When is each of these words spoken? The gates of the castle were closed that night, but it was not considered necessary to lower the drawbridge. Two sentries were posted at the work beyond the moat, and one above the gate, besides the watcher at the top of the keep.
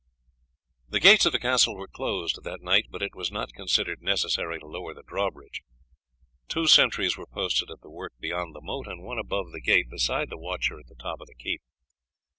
The 0.89 0.99
gates 0.99 1.27
of 1.27 1.31
the 1.31 1.37
castle 1.37 1.75
were 1.75 1.87
closed 1.87 2.43
that 2.43 2.63
night, 2.63 2.87
but 2.89 3.03
it 3.03 3.13
was 3.13 3.31
not 3.31 3.53
considered 3.53 4.01
necessary 4.01 4.57
to 4.59 4.65
lower 4.65 4.95
the 4.95 5.03
drawbridge. 5.03 5.61
Two 6.47 6.65
sentries 6.65 7.17
were 7.17 7.27
posted 7.27 7.69
at 7.69 7.81
the 7.81 7.91
work 7.91 8.13
beyond 8.19 8.55
the 8.55 8.61
moat, 8.61 8.87
and 8.87 9.03
one 9.03 9.19
above 9.19 9.51
the 9.51 9.61
gate, 9.61 9.91
besides 9.91 10.31
the 10.31 10.39
watcher 10.39 10.79
at 10.79 10.87
the 10.87 10.95
top 10.95 11.21
of 11.21 11.27
the 11.27 11.35
keep. 11.35 11.61